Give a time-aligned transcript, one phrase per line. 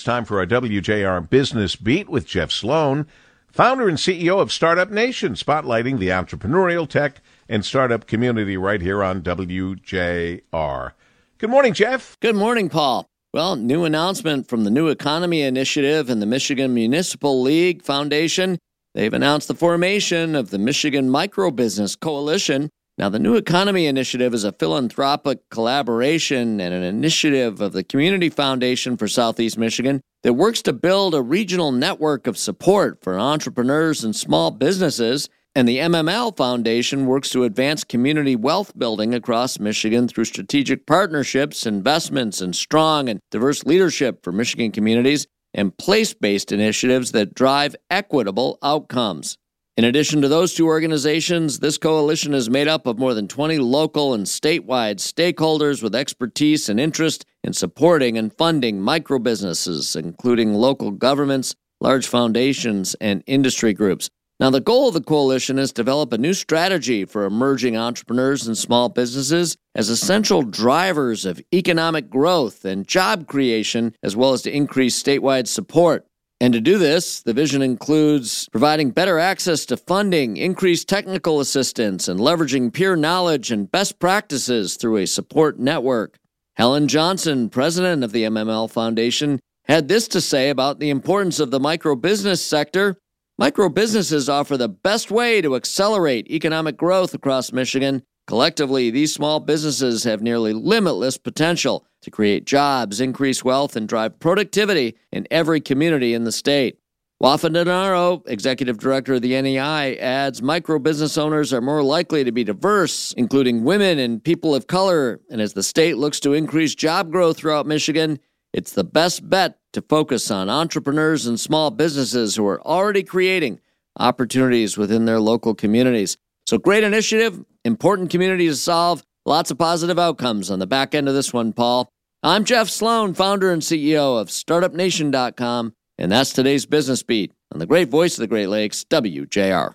[0.00, 3.06] It's time for our WJR Business Beat with Jeff Sloan,
[3.52, 9.04] founder and CEO of Startup Nation, spotlighting the entrepreneurial tech and startup community right here
[9.04, 10.92] on WJR.
[11.36, 12.18] Good morning, Jeff.
[12.20, 13.04] Good morning, Paul.
[13.34, 18.56] Well, new announcement from the New Economy Initiative and the Michigan Municipal League Foundation.
[18.94, 22.70] They've announced the formation of the Michigan Micro Business Coalition
[23.00, 28.28] now, the New Economy Initiative is a philanthropic collaboration and an initiative of the Community
[28.28, 34.04] Foundation for Southeast Michigan that works to build a regional network of support for entrepreneurs
[34.04, 35.30] and small businesses.
[35.54, 41.64] And the MML Foundation works to advance community wealth building across Michigan through strategic partnerships,
[41.64, 47.74] investments, and strong and diverse leadership for Michigan communities and place based initiatives that drive
[47.90, 49.38] equitable outcomes.
[49.80, 53.56] In addition to those two organizations, this coalition is made up of more than 20
[53.60, 60.52] local and statewide stakeholders with expertise and interest in supporting and funding micro businesses, including
[60.52, 64.10] local governments, large foundations, and industry groups.
[64.38, 68.46] Now, the goal of the coalition is to develop a new strategy for emerging entrepreneurs
[68.46, 74.42] and small businesses as essential drivers of economic growth and job creation, as well as
[74.42, 76.06] to increase statewide support.
[76.40, 82.08] And to do this, the vision includes providing better access to funding, increased technical assistance,
[82.08, 86.16] and leveraging peer knowledge and best practices through a support network.
[86.54, 91.50] Helen Johnson, president of the MML Foundation, had this to say about the importance of
[91.50, 92.96] the micro business sector.
[93.38, 99.40] Micro businesses offer the best way to accelerate economic growth across Michigan Collectively, these small
[99.40, 105.60] businesses have nearly limitless potential to create jobs, increase wealth, and drive productivity in every
[105.60, 106.78] community in the state.
[107.20, 112.44] Wafa executive director of the NEI, adds micro business owners are more likely to be
[112.44, 115.20] diverse, including women and people of color.
[115.30, 118.18] And as the state looks to increase job growth throughout Michigan,
[118.54, 123.60] it's the best bet to focus on entrepreneurs and small businesses who are already creating
[123.98, 126.16] opportunities within their local communities.
[126.46, 131.08] So, great initiative, important community to solve, lots of positive outcomes on the back end
[131.08, 131.88] of this one, Paul.
[132.22, 137.66] I'm Jeff Sloan, founder and CEO of StartupNation.com, and that's today's Business Beat on the
[137.66, 139.72] great voice of the Great Lakes, WJR.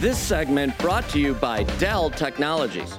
[0.00, 2.98] This segment brought to you by Dell Technologies.